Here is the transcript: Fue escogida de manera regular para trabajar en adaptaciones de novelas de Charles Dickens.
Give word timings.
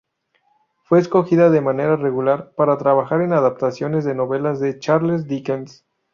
Fue 0.85 0.97
escogida 0.97 1.51
de 1.51 1.61
manera 1.61 1.95
regular 1.95 2.53
para 2.57 2.79
trabajar 2.79 3.21
en 3.21 3.33
adaptaciones 3.33 4.03
de 4.03 4.15
novelas 4.15 4.59
de 4.59 4.79
Charles 4.79 5.27
Dickens. 5.27 5.85